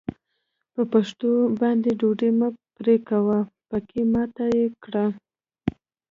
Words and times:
په 0.73 0.81
پښو 0.91 1.31
باندې 1.59 1.89
ډوډۍ 1.99 2.29
مه 2.39 2.47
پورې 2.73 2.95
کوه؛ 3.09 3.37
پکې 3.69 4.01
ماته 4.11 4.45
يې 4.55 4.65
کړه. 4.83 5.05